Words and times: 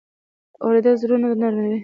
اورېدل 0.63 0.95
زړونه 1.01 1.27
نرمه 1.41 1.63
وي. 1.69 1.79